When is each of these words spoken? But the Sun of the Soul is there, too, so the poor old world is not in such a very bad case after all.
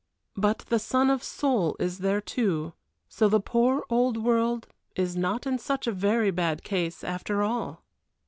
But 0.35 0.65
the 0.69 0.79
Sun 0.79 1.11
of 1.11 1.19
the 1.19 1.25
Soul 1.27 1.75
is 1.77 1.99
there, 1.99 2.21
too, 2.21 2.73
so 3.07 3.29
the 3.29 3.39
poor 3.39 3.85
old 3.87 4.17
world 4.17 4.65
is 4.95 5.15
not 5.15 5.45
in 5.45 5.59
such 5.59 5.85
a 5.85 5.91
very 5.91 6.31
bad 6.31 6.63
case 6.63 7.03
after 7.03 7.43
all. 7.43 7.83